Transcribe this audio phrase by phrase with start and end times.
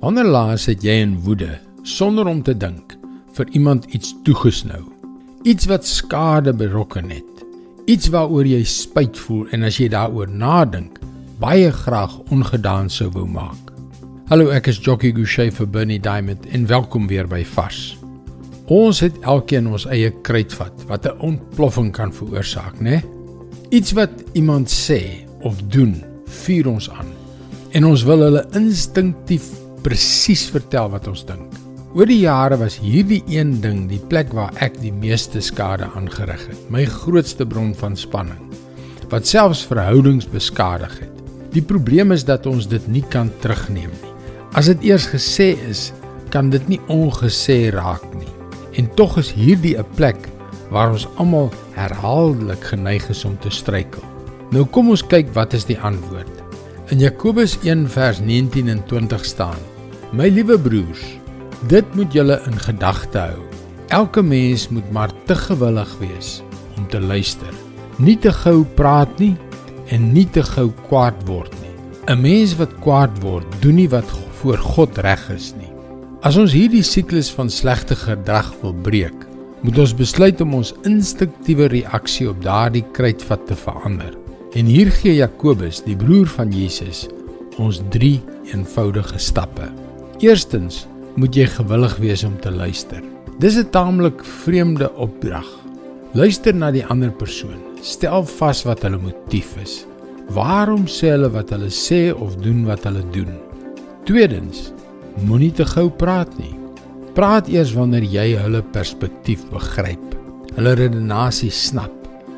[0.00, 2.94] Wanneer laas het jy in woede sonder om te dink
[3.36, 4.80] vir iemand iets toegesnou?
[5.44, 7.42] Iets wat skade berokken het.
[7.84, 10.96] Iets waaroor jy spyt voel en as jy daaroor nadink,
[11.36, 13.74] baie graag ongedaan sou wou maak.
[14.32, 17.98] Hallo, ek is Jockey Gouchee vir Bernie Diamond en welkom weer by Vars.
[18.72, 23.04] Ons het elkeen ons eie kruitvat wat 'n ontploffing kan veroorsaak, né?
[23.68, 27.12] Iets wat iemand sê of doen, vuur ons aan.
[27.72, 31.58] En ons wil hulle instinktief presies vertel wat ons dink.
[31.94, 36.44] Oor die jare was hierdie een ding die plek waar ek die meeste skade aangerig
[36.46, 36.60] het.
[36.70, 38.50] My grootste bron van spanning
[39.10, 41.16] wat selfs verhoudings beskadig het.
[41.50, 44.12] Die probleem is dat ons dit nie kan terugneem nie.
[44.54, 45.88] As dit eers gesê is,
[46.30, 48.30] kan dit nie ongesê raak nie.
[48.78, 50.28] En tog is hierdie 'n plek
[50.70, 54.02] waar ons almal herhaaldelik geneig is om te struikel.
[54.50, 56.30] Nou kom ons kyk wat is die antwoord.
[56.90, 59.58] In Jakobus 1 vers 19 en 20 staan:
[60.10, 61.02] My liewe broers,
[61.70, 63.42] dit moet julle in gedagte hou.
[63.94, 66.30] Elke mens moet maar te gewillig wees
[66.74, 67.52] om te luister.
[68.02, 69.36] Nie te gou praat nie
[69.94, 71.76] en nie te gou kwaad word nie.
[72.10, 75.70] 'n Mens wat kwaad word, doen nie wat voor God reg is nie.
[76.26, 79.26] As ons hierdie siklus van slegte gedrag wil breek,
[79.62, 84.18] moet ons besluit om ons instinktiewe reaksie op daardie kruitvat te verander.
[84.58, 87.06] En hier gee Jakobus, die broer van Jesus,
[87.58, 89.70] ons drie eenvoudige stappe.
[90.20, 90.82] Eerstens
[91.16, 93.00] moet jy gewillig wees om te luister.
[93.40, 95.48] Dis 'n taamlik vreemde opdrag.
[96.12, 97.56] Luister na die ander persoon.
[97.80, 99.86] Stel vas wat hulle motief is.
[100.28, 103.32] Waarom sê hulle wat hulle sê of doen wat hulle doen?
[104.04, 104.72] Tweedens,
[105.24, 106.54] moenie te gou praat nie.
[107.14, 110.16] Praat eers wanneer jy hulle perspektief begryp,
[110.54, 111.92] hulle redenasie snap,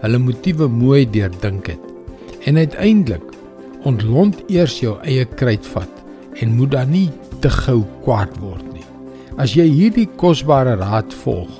[0.00, 1.84] hulle motiewe mooi deurdink het.
[2.46, 3.36] En uiteindelik
[3.84, 5.92] ontlont eers jou eie kruitvat
[6.40, 7.10] en moet dan nie
[7.46, 8.84] te gou kwaad word nie.
[9.38, 11.50] As jy hierdie kosbare raad volg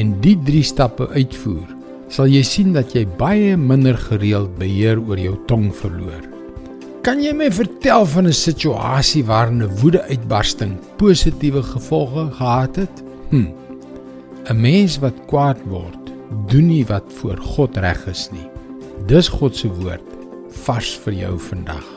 [0.00, 1.68] en die 3 stappe uitvoer,
[2.10, 6.24] sal jy sien dat jy baie minder gereeld beheer oor jou tong verloor.
[7.06, 13.02] Kan jy my vertel van 'n situasie waarin 'n woedeuitbarsting positiewe gevolge gehad het?
[13.30, 13.50] Hm.
[14.50, 16.10] 'n Mens wat kwaad word,
[16.50, 18.48] doen nie wat voor God reg is nie.
[19.06, 20.08] Dis God se woord
[20.64, 21.95] vars vir jou vandag.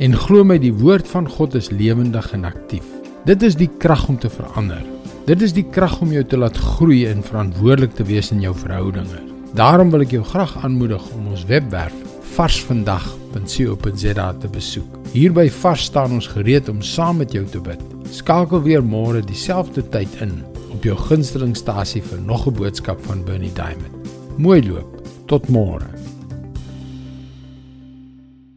[0.00, 2.86] En glo my, die woord van God is lewendig en aktief.
[3.28, 4.80] Dit is die krag om te verander.
[5.26, 8.54] Dit is die krag om jou te laat groei en verantwoordelik te wees in jou
[8.56, 9.20] verhoudinge.
[9.58, 11.92] Daarom wil ek jou graag aanmoedig om ons webwerf
[12.32, 14.98] varsvandag.co.za te besoek.
[15.12, 17.82] Hier by Vars staan ons gereed om saam met jou te bid.
[18.08, 20.38] Skakel weer môre dieselfde tyd in
[20.72, 23.92] op jou gunstelingstasie vir nog 'n boodskap van Bernie Diamond.
[24.38, 25.02] Mooi loop.
[25.26, 25.99] Tot môre.